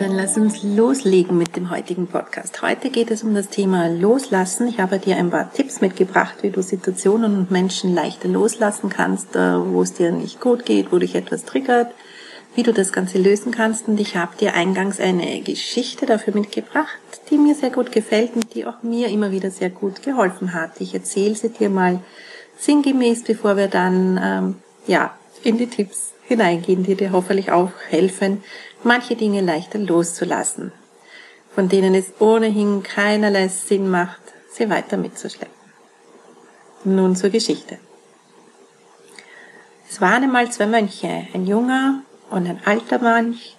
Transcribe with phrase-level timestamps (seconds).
[0.00, 2.62] Dann lass uns loslegen mit dem heutigen Podcast.
[2.62, 4.68] Heute geht es um das Thema Loslassen.
[4.68, 9.34] Ich habe dir ein paar Tipps mitgebracht, wie du Situationen und Menschen leichter loslassen kannst,
[9.34, 11.92] äh, wo es dir nicht gut geht, wo dich etwas triggert,
[12.54, 13.88] wie du das Ganze lösen kannst.
[13.88, 16.98] Und ich habe dir eingangs eine Geschichte dafür mitgebracht,
[17.30, 20.80] die mir sehr gut gefällt und die auch mir immer wieder sehr gut geholfen hat.
[20.80, 21.98] Ich erzähle sie dir mal
[22.56, 24.54] sinngemäß, bevor wir dann ähm,
[24.86, 28.44] ja in die Tipps hineingehen, die dir hoffentlich auch helfen,
[28.84, 30.72] manche Dinge leichter loszulassen,
[31.54, 35.54] von denen es ohnehin keinerlei Sinn macht, sie weiter mitzuschleppen.
[36.84, 37.78] Nun zur Geschichte.
[39.90, 43.56] Es waren einmal zwei Mönche, ein junger und ein alter Mönch,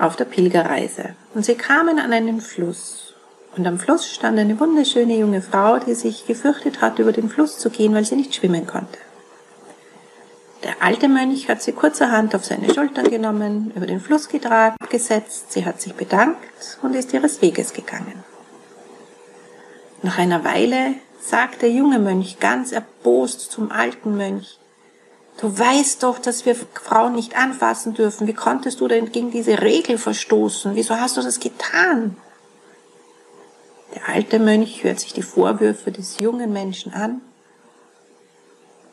[0.00, 1.14] auf der Pilgerreise.
[1.34, 3.14] Und sie kamen an einen Fluss.
[3.56, 7.58] Und am Fluss stand eine wunderschöne junge Frau, die sich gefürchtet hatte, über den Fluss
[7.58, 8.98] zu gehen, weil sie nicht schwimmen konnte.
[10.62, 15.52] Der alte Mönch hat sie kurzerhand auf seine Schultern genommen, über den Fluss getragen, gesetzt,
[15.52, 18.22] sie hat sich bedankt und ist ihres Weges gegangen.
[20.02, 24.60] Nach einer Weile sagt der junge Mönch ganz erbost zum alten Mönch,
[25.40, 28.26] Du weißt doch, dass wir Frauen nicht anfassen dürfen.
[28.26, 30.74] Wie konntest du denn gegen diese Regel verstoßen?
[30.74, 32.16] Wieso hast du das getan?
[33.94, 37.22] Der alte Mönch hört sich die Vorwürfe des jungen Menschen an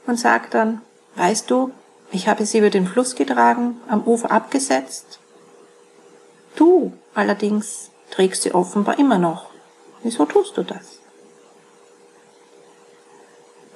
[0.05, 0.81] und sagt dann,
[1.17, 1.71] Weißt du,
[2.11, 5.19] ich habe sie über den Fluss getragen, am Ufer abgesetzt.
[6.55, 9.49] Du allerdings trägst sie offenbar immer noch.
[10.03, 10.99] Wieso tust du das?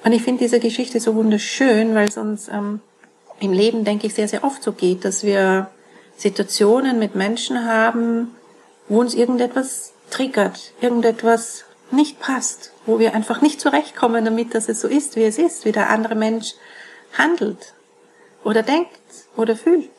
[0.04, 2.80] Und ich finde diese Geschichte so wunderschön, weil es uns ähm,
[3.40, 5.68] im Leben, denke ich, sehr, sehr oft so geht, dass wir
[6.16, 8.34] Situationen mit Menschen haben,
[8.88, 14.80] wo uns irgendetwas triggert, irgendetwas nicht passt, wo wir einfach nicht zurechtkommen damit, dass es
[14.80, 16.54] so ist, wie es ist, wie der andere Mensch
[17.16, 17.74] handelt
[18.44, 19.00] oder denkt
[19.36, 19.90] oder fühlt.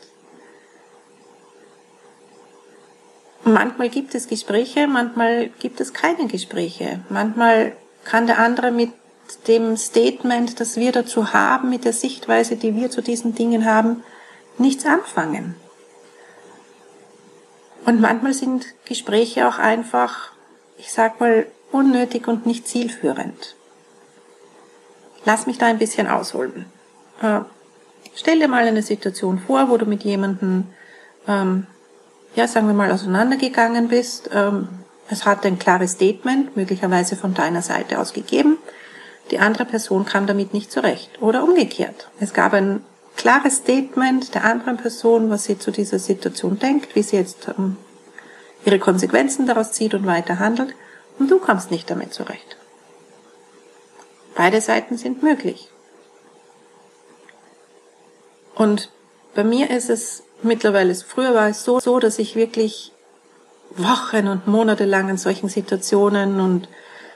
[3.46, 7.02] Manchmal gibt es Gespräche, manchmal gibt es keine Gespräche.
[7.10, 7.74] Manchmal
[8.06, 8.92] kann der andere mit
[9.48, 14.04] dem Statement, das wir dazu haben, mit der Sichtweise, die wir zu diesen Dingen haben,
[14.58, 15.56] nichts anfangen.
[17.86, 20.32] Und manchmal sind Gespräche auch einfach,
[20.78, 23.56] ich sag mal, unnötig und nicht zielführend.
[25.26, 26.66] Lass mich da ein bisschen ausholen.
[27.22, 27.42] Äh,
[28.16, 30.66] stell dir mal eine Situation vor, wo du mit jemandem,
[31.28, 31.68] ähm,
[32.36, 34.30] ja, sagen wir mal, auseinandergegangen bist.
[34.34, 34.70] Ähm,
[35.10, 38.58] es hat ein klares Statement, möglicherweise von deiner Seite aus gegeben.
[39.32, 41.22] die andere Person kam damit nicht zurecht.
[41.22, 42.10] Oder umgekehrt.
[42.20, 42.84] Es gab ein
[43.16, 47.78] klares Statement der anderen Person, was sie zu dieser Situation denkt, wie sie jetzt ähm,
[48.66, 50.76] ihre Konsequenzen daraus zieht und weiter handelt.
[51.20, 52.58] Und du kommst nicht damit zurecht.
[54.36, 55.70] Beide Seiten sind möglich.
[58.64, 58.90] Und
[59.36, 62.94] bei mir ist es mittlerweile, früher war es so, so, dass ich wirklich
[63.76, 66.70] Wochen und Monate lang in solchen Situationen und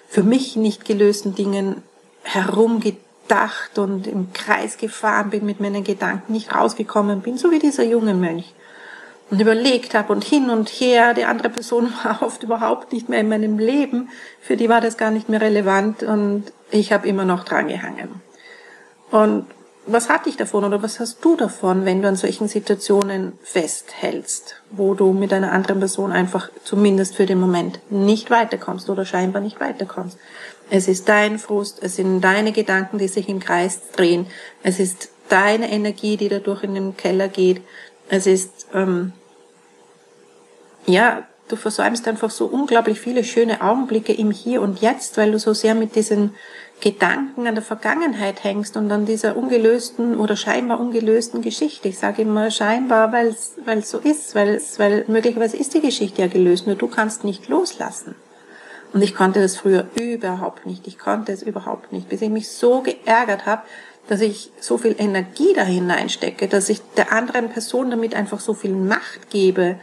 [0.09, 1.83] für mich nicht gelösten Dingen
[2.23, 7.85] herumgedacht und im Kreis gefahren bin mit meinen Gedanken, nicht rausgekommen bin, so wie dieser
[7.85, 8.53] junge Mönch.
[9.29, 13.21] Und überlegt habe und hin und her, die andere Person war oft überhaupt nicht mehr
[13.21, 14.09] in meinem Leben,
[14.41, 18.21] für die war das gar nicht mehr relevant und ich habe immer noch dran gehangen.
[19.11, 19.45] Und
[19.87, 24.61] was hatte ich davon oder was hast du davon, wenn du an solchen Situationen festhältst,
[24.69, 29.41] wo du mit einer anderen Person einfach zumindest für den Moment nicht weiterkommst oder scheinbar
[29.41, 30.17] nicht weiterkommst?
[30.69, 34.27] Es ist dein Frust, es sind deine Gedanken, die sich im Kreis drehen,
[34.61, 37.61] es ist deine Energie, die dadurch in den Keller geht,
[38.09, 39.13] es ist, ähm,
[40.85, 45.39] ja, du versäumst einfach so unglaublich viele schöne Augenblicke im Hier und Jetzt, weil du
[45.39, 46.35] so sehr mit diesen
[46.79, 51.87] Gedanken an der Vergangenheit hängst und an dieser ungelösten oder scheinbar ungelösten Geschichte.
[51.87, 56.27] Ich sage immer scheinbar, weil es so ist, weil, weil möglicherweise ist die Geschichte ja
[56.27, 58.15] gelöst, nur du kannst nicht loslassen.
[58.93, 60.87] Und ich konnte das früher überhaupt nicht.
[60.87, 63.63] Ich konnte es überhaupt nicht, bis ich mich so geärgert habe,
[64.07, 68.53] dass ich so viel Energie da hineinstecke, dass ich der anderen Person damit einfach so
[68.53, 69.79] viel Macht gebe,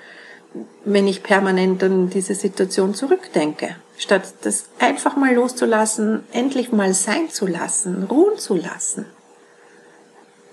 [0.84, 3.76] wenn ich permanent an diese Situation zurückdenke.
[3.96, 9.06] Statt das einfach mal loszulassen, endlich mal sein zu lassen, ruhen zu lassen.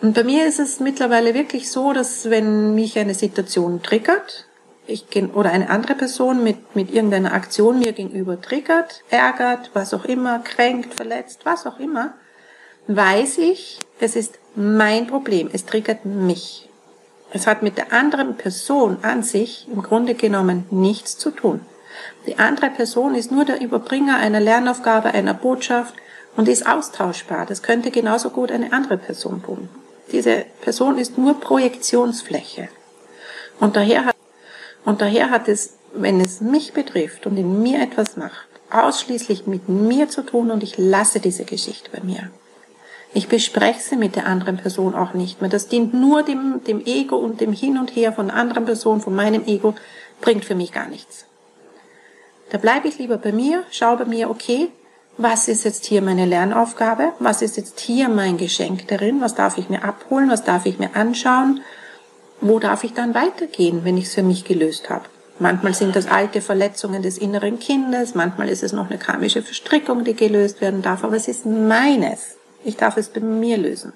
[0.02, 4.48] Und bei mir ist es mittlerweile wirklich so, dass wenn mich eine Situation triggert,
[4.88, 10.06] ich, oder eine andere Person mit, mit irgendeiner Aktion mir gegenüber triggert, ärgert, was auch
[10.06, 12.14] immer, kränkt, verletzt, was auch immer,
[12.88, 16.68] weiß ich, es ist mein Problem, es triggert mich.
[17.34, 21.62] Es hat mit der anderen Person an sich im Grunde genommen nichts zu tun.
[22.26, 25.96] Die andere Person ist nur der Überbringer einer Lernaufgabe, einer Botschaft
[26.36, 27.46] und ist austauschbar.
[27.46, 29.70] Das könnte genauso gut eine andere Person tun.
[30.12, 32.70] Diese Person ist nur Projektionsfläche.
[33.60, 34.16] Und daher hat,
[34.86, 39.70] und daher hat es, wenn es mich betrifft und in mir etwas macht, ausschließlich mit
[39.70, 42.32] mir zu tun und ich lasse diese Geschichte bei mir.
[43.14, 45.50] Ich bespreche sie mit der anderen Person auch nicht mehr.
[45.50, 49.02] Das dient nur dem, dem Ego und dem Hin und Her von der anderen Person,
[49.02, 49.76] von meinem Ego,
[50.22, 51.26] bringt für mich gar nichts.
[52.52, 54.68] Da bleibe ich lieber bei mir, schaue bei mir, okay,
[55.18, 57.14] was ist jetzt hier meine Lernaufgabe?
[57.20, 59.22] Was ist jetzt hier mein Geschenk darin?
[59.22, 60.30] Was darf ich mir abholen?
[60.30, 61.62] Was darf ich mir anschauen?
[62.42, 65.06] Wo darf ich dann weitergehen, wenn ich es für mich gelöst habe?
[65.40, 70.04] Manchmal sind das alte Verletzungen des inneren Kindes, manchmal ist es noch eine karmische Verstrickung,
[70.04, 72.36] die gelöst werden darf, aber es ist meines.
[72.64, 73.94] Ich darf es bei mir lösen.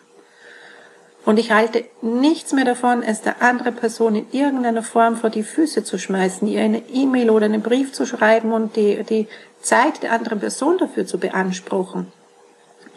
[1.25, 5.41] Und ich halte nichts mehr davon, es der anderen Person in irgendeiner Form vor die
[5.43, 9.27] Füße zu schmeißen, ihr eine E-Mail oder einen Brief zu schreiben und die, die
[9.59, 12.11] Zeit der anderen Person dafür zu beanspruchen,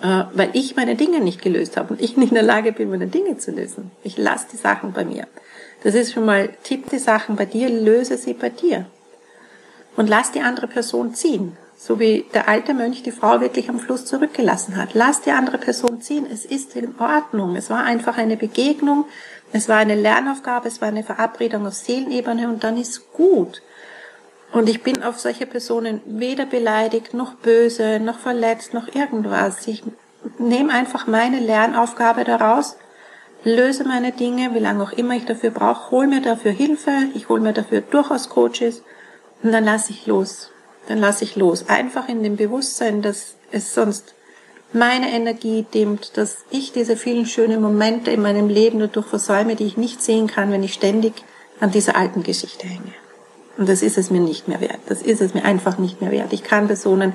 [0.02, 2.90] äh, weil ich meine Dinge nicht gelöst habe und ich nicht in der Lage bin,
[2.90, 3.90] meine Dinge zu lösen.
[4.02, 5.26] Ich lasse die Sachen bei mir.
[5.82, 8.84] Das ist schon mal, tipp die Sachen bei dir, löse sie bei dir.
[9.96, 11.56] Und lass die andere Person ziehen.
[11.80, 14.94] So wie der alte Mönch die Frau wirklich am Fluss zurückgelassen hat.
[14.94, 16.26] Lass die andere Person ziehen.
[16.30, 17.54] Es ist in Ordnung.
[17.54, 19.04] Es war einfach eine Begegnung.
[19.52, 20.66] Es war eine Lernaufgabe.
[20.66, 23.62] Es war eine Verabredung auf Seelenebene und dann ist gut.
[24.50, 29.68] Und ich bin auf solche Personen weder beleidigt, noch böse, noch verletzt, noch irgendwas.
[29.68, 29.85] Ich
[30.38, 32.76] nehme einfach meine Lernaufgabe daraus,
[33.44, 37.28] löse meine Dinge, wie lange auch immer ich dafür brauche, hol mir dafür Hilfe, ich
[37.28, 38.82] hole mir dafür durchaus Coaches
[39.44, 40.50] und dann lasse ich los
[40.88, 41.68] dann lasse ich los.
[41.68, 44.14] Einfach in dem Bewusstsein, dass es sonst
[44.73, 49.64] meine Energie dimmt, dass ich diese vielen schönen Momente in meinem Leben dadurch versäume, die
[49.64, 51.12] ich nicht sehen kann, wenn ich ständig
[51.61, 52.92] an dieser alten Geschichte hänge.
[53.59, 54.78] Und das ist es mir nicht mehr wert.
[54.87, 56.33] Das ist es mir einfach nicht mehr wert.
[56.33, 57.12] Ich kann Personen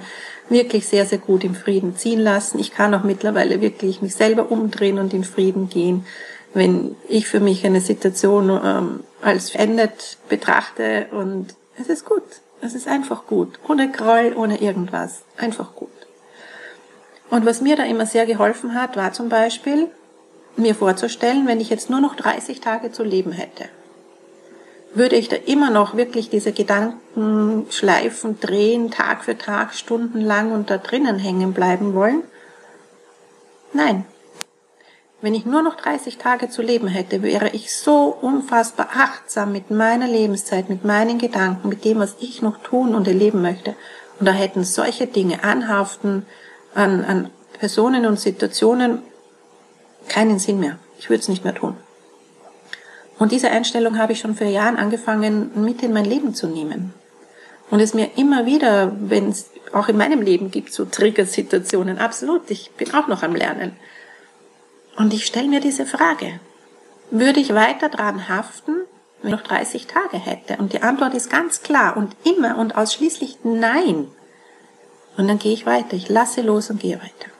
[0.50, 2.60] wirklich sehr, sehr gut im Frieden ziehen lassen.
[2.60, 6.06] Ich kann auch mittlerweile wirklich mich selber umdrehen und in Frieden gehen.
[6.54, 12.24] Wenn ich für mich eine Situation ähm, als verändert betrachte und es ist gut.
[12.64, 13.60] Es ist einfach gut.
[13.68, 15.24] Ohne Groll, ohne irgendwas.
[15.36, 15.90] Einfach gut.
[17.30, 19.90] Und was mir da immer sehr geholfen hat, war zum Beispiel,
[20.56, 23.66] mir vorzustellen, wenn ich jetzt nur noch 30 Tage zu leben hätte,
[24.94, 30.70] würde ich da immer noch wirklich diese Gedanken schleifen, drehen, Tag für Tag, stundenlang und
[30.70, 32.24] da drinnen hängen bleiben wollen?
[33.74, 34.06] Nein,
[35.24, 39.72] wenn ich nur noch 30 Tage zu leben hätte, wäre ich so unfassbar achtsam mit
[39.72, 43.74] meiner Lebenszeit, mit meinen Gedanken, mit dem, was ich noch tun und erleben möchte.
[44.20, 46.26] Und da hätten solche Dinge anhaften
[46.76, 49.02] an, an Personen und Situationen
[50.10, 50.78] keinen Sinn mehr.
[51.00, 51.78] Ich würde es nicht mehr tun.
[53.18, 56.94] Und diese Einstellung habe ich schon vor Jahren angefangen, mit in mein Leben zu nehmen.
[57.70, 62.52] Und es mir immer wieder, wenn es auch in meinem Leben gibt, so Triggersituationen, absolut,
[62.52, 63.78] ich bin auch noch am Lernen.
[64.96, 66.40] Und ich stelle mir diese Frage,
[67.10, 68.76] würde ich weiter dran haften,
[69.22, 70.58] wenn ich noch 30 Tage hätte?
[70.58, 74.08] Und die Antwort ist ganz klar und immer und ausschließlich nein.
[75.18, 77.32] Und dann gehe ich weiter, ich lasse los und gehe weiter.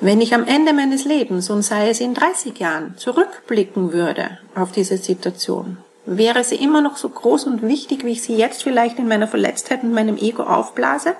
[0.00, 4.70] Wenn ich am Ende meines Lebens, und sei es in 30 Jahren, zurückblicken würde auf
[4.70, 8.98] diese Situation, wäre sie immer noch so groß und wichtig, wie ich sie jetzt vielleicht
[8.98, 11.16] in meiner Verletztheit und meinem Ego aufblase?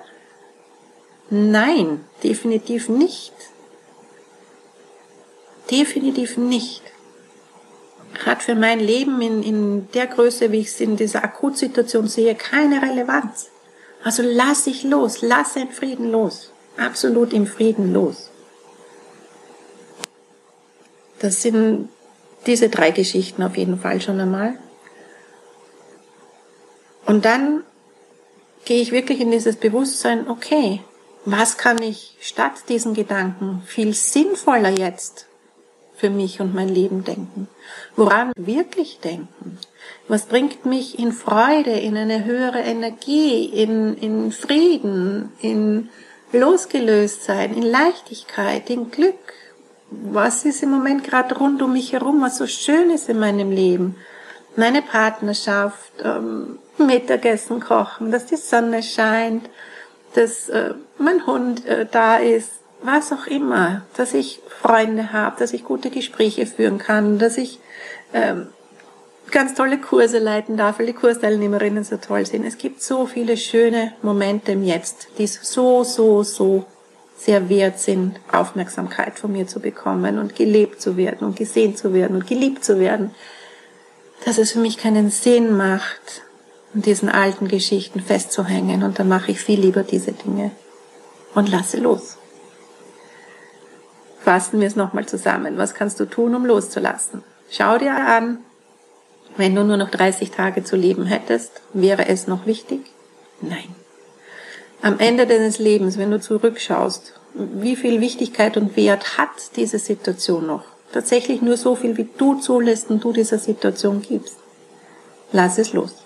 [1.29, 3.33] Nein, definitiv nicht.
[5.71, 6.81] Definitiv nicht.
[8.25, 12.35] Hat für mein Leben in, in der Größe, wie ich es in dieser Akutsituation sehe,
[12.35, 13.49] keine Relevanz.
[14.03, 16.51] Also lass ich los, lass in Frieden los.
[16.77, 18.31] Absolut im Frieden los.
[21.19, 21.89] Das sind
[22.45, 24.57] diese drei Geschichten auf jeden Fall schon einmal.
[27.05, 27.63] Und dann
[28.65, 30.81] gehe ich wirklich in dieses Bewusstsein, okay,
[31.25, 35.28] was kann ich statt diesen Gedanken viel sinnvoller jetzt
[35.99, 37.47] für mich und mein Leben denken?
[37.95, 39.59] Woran wirklich denken?
[40.07, 45.89] Was bringt mich in Freude, in eine höhere Energie, in, in Frieden, in
[46.31, 49.15] Losgelöstsein, in Leichtigkeit, in Glück?
[49.91, 53.51] was ist im Moment gerade rund um mich herum, was so schön ist in meinem
[53.51, 53.95] Leben.
[54.55, 59.49] Meine Partnerschaft, ähm, Mittagessen kochen, dass die Sonne scheint,
[60.15, 65.53] dass äh, mein Hund äh, da ist, was auch immer, dass ich Freunde habe, dass
[65.53, 67.59] ich gute Gespräche führen kann, dass ich
[68.13, 68.47] ähm,
[69.31, 72.45] ganz tolle Kurse leiten darf, weil die Kursteilnehmerinnen so toll sind.
[72.45, 76.65] Es gibt so viele schöne Momente im Jetzt, die so, so, so
[77.17, 81.93] sehr wert sind, Aufmerksamkeit von mir zu bekommen und gelebt zu werden und gesehen zu
[81.93, 83.11] werden und geliebt zu werden,
[84.25, 86.23] dass es für mich keinen Sinn macht,
[86.73, 90.51] in diesen alten Geschichten festzuhängen und dann mache ich viel lieber diese Dinge
[91.33, 92.18] und lasse los.
[94.23, 95.57] Fassen wir es nochmal zusammen.
[95.57, 97.23] Was kannst du tun, um loszulassen?
[97.49, 98.39] Schau dir an,
[99.37, 102.81] wenn du nur noch 30 Tage zu leben hättest, wäre es noch wichtig?
[103.41, 103.75] Nein
[104.81, 110.47] am Ende deines Lebens, wenn du zurückschaust, wie viel Wichtigkeit und Wert hat diese Situation
[110.47, 110.63] noch?
[110.91, 114.37] Tatsächlich nur so viel, wie du zulässt und du dieser Situation gibst.
[115.31, 116.03] Lass es los.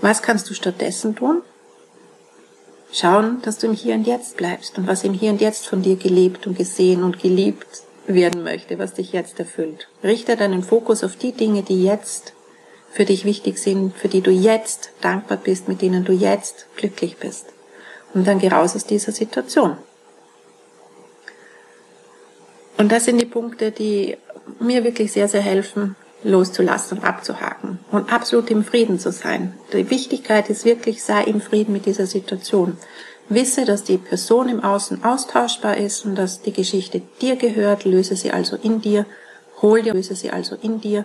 [0.00, 1.42] Was kannst du stattdessen tun?
[2.92, 5.82] Schauen, dass du im Hier und Jetzt bleibst und was im Hier und Jetzt von
[5.82, 9.88] dir gelebt und gesehen und geliebt werden möchte, was dich jetzt erfüllt.
[10.02, 12.32] Richte deinen Fokus auf die Dinge, die jetzt
[12.92, 17.16] für dich wichtig sind, für die du jetzt dankbar bist, mit denen du jetzt glücklich
[17.18, 17.46] bist.
[18.14, 19.76] Und dann geh raus aus dieser Situation.
[22.78, 24.16] Und das sind die Punkte, die
[24.60, 25.96] mir wirklich sehr, sehr helfen,
[26.26, 29.54] loszulassen und abzuhaken und absolut im Frieden zu sein.
[29.72, 32.76] Die Wichtigkeit ist wirklich, sei im Frieden mit dieser Situation.
[33.28, 38.16] Wisse, dass die Person im Außen austauschbar ist und dass die Geschichte dir gehört, löse
[38.16, 39.06] sie also in dir,
[39.62, 41.04] hol dir, löse sie also in dir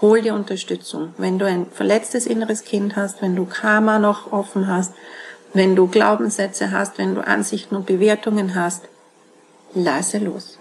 [0.00, 1.14] hol dir Unterstützung.
[1.18, 4.92] Wenn du ein verletztes inneres Kind hast, wenn du Karma noch offen hast,
[5.52, 8.84] wenn du Glaubenssätze hast, wenn du Ansichten und Bewertungen hast,
[9.74, 10.58] lasse los.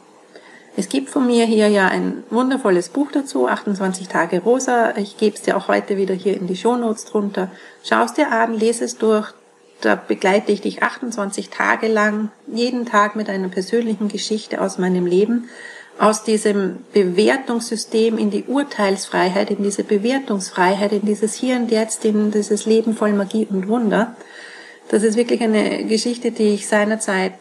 [0.77, 4.95] Es gibt von mir hier ja ein wundervolles Buch dazu, 28 Tage Rosa.
[4.97, 7.49] Ich gebe es dir auch heute wieder hier in die Shownotes drunter.
[7.83, 9.33] Schau es dir an, lese es durch.
[9.81, 15.05] Da begleite ich dich 28 Tage lang, jeden Tag mit einer persönlichen Geschichte aus meinem
[15.05, 15.49] Leben
[15.97, 22.31] aus diesem Bewertungssystem in die Urteilsfreiheit, in diese Bewertungsfreiheit, in dieses Hier und Jetzt, in
[22.31, 24.15] dieses Leben voll Magie und Wunder.
[24.89, 27.33] Das ist wirklich eine Geschichte, die ich seinerzeit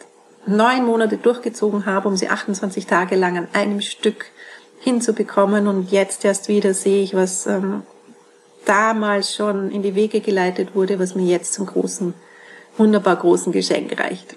[0.46, 4.26] neun Monate durchgezogen habe, um sie 28 Tage lang an einem Stück
[4.80, 5.66] hinzubekommen.
[5.68, 7.82] Und jetzt erst wieder sehe ich, was ähm,
[8.64, 12.14] damals schon in die Wege geleitet wurde, was mir jetzt zum großen,
[12.76, 14.36] wunderbar großen Geschenk reicht.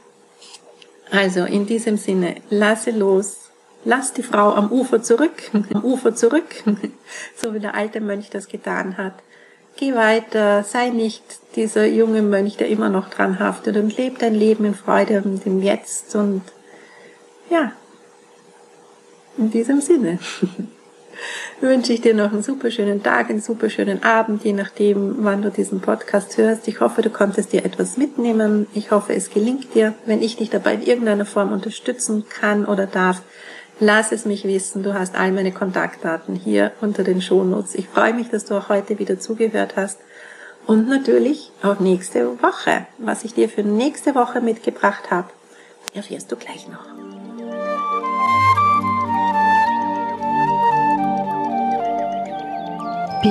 [1.12, 3.48] Also in diesem Sinne, lasse los,
[3.86, 6.64] Lass die Frau am Ufer zurück, am Ufer zurück,
[7.38, 9.14] so wie der alte Mönch das getan hat.
[9.78, 11.24] Geh weiter, sei nicht
[11.56, 15.46] dieser junge Mönch, der immer noch dran haftet und lebe dein Leben in Freude und
[15.46, 16.42] im Jetzt und
[17.50, 17.72] ja,
[19.38, 20.18] in diesem Sinne
[21.62, 25.44] wünsche ich dir noch einen super schönen Tag, einen super schönen Abend, je nachdem, wann
[25.44, 26.68] du diesen Podcast hörst.
[26.68, 28.66] Ich hoffe, du konntest dir etwas mitnehmen.
[28.74, 29.94] Ich hoffe, es gelingt dir.
[30.06, 33.22] Wenn ich dich dabei in irgendeiner Form unterstützen kann oder darf,
[33.80, 34.82] Lass es mich wissen.
[34.82, 37.76] Du hast all meine Kontaktdaten hier unter den Shownotes.
[37.76, 40.00] Ich freue mich, dass du auch heute wieder zugehört hast.
[40.66, 42.88] und natürlich auch nächste Woche.
[42.98, 45.30] Was ich dir für nächste Woche mitgebracht habe,
[45.94, 46.97] erfährst du gleich noch.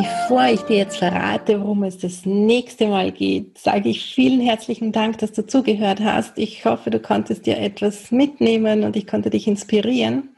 [0.02, 4.92] Bevor ich dir jetzt verrate, worum es das nächste Mal geht, sage ich vielen herzlichen
[4.92, 6.36] Dank, dass du zugehört hast.
[6.36, 10.36] Ich hoffe, du konntest dir etwas mitnehmen und ich konnte dich inspirieren.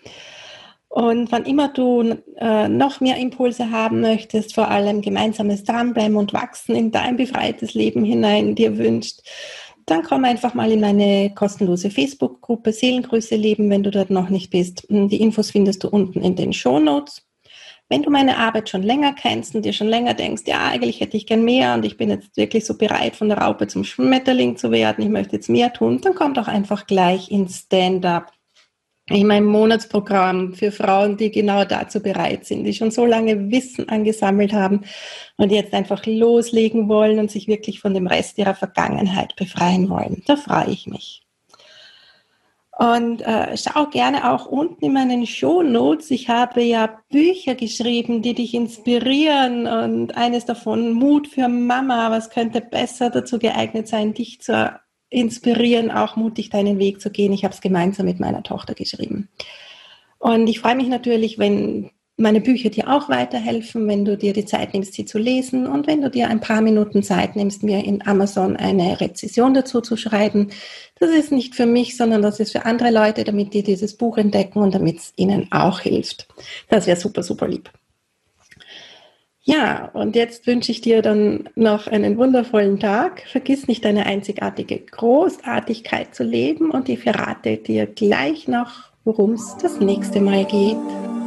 [0.89, 6.33] Und wann immer du äh, noch mehr Impulse haben möchtest, vor allem gemeinsames Dranbleiben und
[6.33, 9.23] Wachsen in dein befreites Leben hinein dir wünscht,
[9.87, 14.51] dann komm einfach mal in meine kostenlose Facebook-Gruppe Seelengrüße leben, wenn du dort noch nicht
[14.51, 14.87] bist.
[14.89, 17.28] Die Infos findest du unten in den Show Notes.
[17.91, 21.17] Wenn du meine Arbeit schon länger kennst und dir schon länger denkst, ja, eigentlich hätte
[21.17, 24.57] ich gern mehr und ich bin jetzt wirklich so bereit, von der Raupe zum Schmetterling
[24.59, 28.33] zu werden, ich möchte jetzt mehr tun, dann komm doch einfach gleich ins Stand-up.
[29.11, 33.89] In meinem Monatsprogramm für Frauen, die genau dazu bereit sind, die schon so lange Wissen
[33.89, 34.83] angesammelt haben
[35.39, 40.23] und jetzt einfach loslegen wollen und sich wirklich von dem Rest ihrer Vergangenheit befreien wollen.
[40.27, 41.23] Da freue ich mich.
[42.79, 46.13] Und äh, schau gerne auch unten in meinen Show Notes.
[46.13, 52.13] Ich habe ja Bücher geschrieben, die dich inspirieren und eines davon Mut für Mama.
[52.13, 54.79] Was könnte besser dazu geeignet sein, dich zu
[55.11, 57.33] inspirieren, auch mutig deinen Weg zu gehen.
[57.33, 59.29] Ich habe es gemeinsam mit meiner Tochter geschrieben.
[60.19, 64.45] Und ich freue mich natürlich, wenn meine Bücher dir auch weiterhelfen, wenn du dir die
[64.45, 67.85] Zeit nimmst, sie zu lesen und wenn du dir ein paar Minuten Zeit nimmst, mir
[67.85, 70.49] in Amazon eine Rezession dazu zu schreiben.
[70.99, 74.19] Das ist nicht für mich, sondern das ist für andere Leute, damit die dieses Buch
[74.19, 76.27] entdecken und damit es ihnen auch hilft.
[76.69, 77.71] Das wäre super, super lieb.
[79.43, 83.23] Ja, und jetzt wünsche ich dir dann noch einen wundervollen Tag.
[83.29, 89.57] Vergiss nicht deine einzigartige Großartigkeit zu leben und ich verrate dir gleich noch, worum es
[89.63, 91.18] das nächste Mal geht.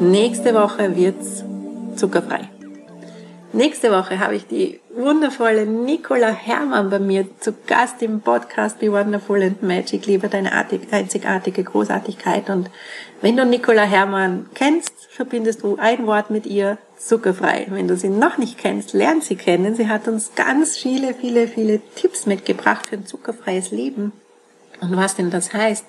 [0.00, 1.42] Nächste Woche wird's
[1.96, 2.48] zuckerfrei.
[3.52, 8.92] Nächste Woche habe ich die wundervolle Nicola Hermann bei mir zu Gast im Podcast Be
[8.92, 12.48] Wonderful and Magic, liebe deine einzigartige Großartigkeit.
[12.48, 12.70] Und
[13.22, 17.66] wenn du Nicola Hermann kennst, verbindest du ein Wort mit ihr, zuckerfrei.
[17.70, 19.74] Wenn du sie noch nicht kennst, lern sie kennen.
[19.74, 24.12] Sie hat uns ganz viele, viele, viele Tipps mitgebracht für ein zuckerfreies Leben.
[24.80, 25.84] Und was denn das heißt?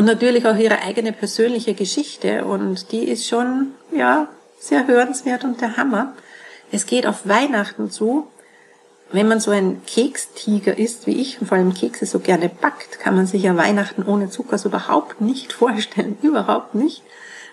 [0.00, 2.46] Und natürlich auch ihre eigene persönliche Geschichte.
[2.46, 6.14] Und die ist schon, ja, sehr hörenswert und der Hammer.
[6.72, 8.26] Es geht auf Weihnachten zu.
[9.12, 12.98] Wenn man so ein Kekstiger ist wie ich und vor allem Kekse so gerne backt,
[12.98, 16.16] kann man sich ja Weihnachten ohne Zucker so überhaupt nicht vorstellen.
[16.22, 17.02] Überhaupt nicht.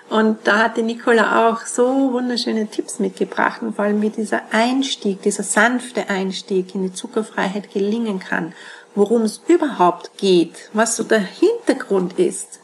[0.10, 4.44] Und da hat die Nicola auch so wunderschöne Tipps mitgebracht und vor allem wie dieser
[4.54, 8.54] Einstieg, dieser sanfte Einstieg in die Zuckerfreiheit gelingen kann
[8.98, 12.60] worum es überhaupt geht, was so der Hintergrund ist,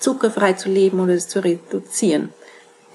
[0.00, 2.30] zuckerfrei zu leben oder es zu reduzieren.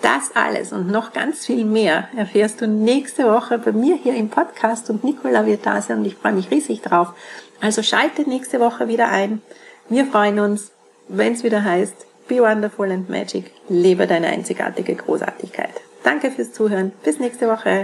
[0.01, 4.29] Das alles und noch ganz viel mehr erfährst du nächste Woche bei mir hier im
[4.29, 7.13] Podcast und Nicola wird da sein und ich freue mich riesig drauf.
[7.61, 9.41] Also schalte nächste Woche wieder ein.
[9.87, 10.73] Wir freuen uns,
[11.07, 11.95] wenn es wieder heißt,
[12.27, 15.73] Be Wonderful and Magic, lebe deine einzigartige Großartigkeit.
[16.03, 16.91] Danke fürs Zuhören.
[17.05, 17.81] Bis nächste Woche.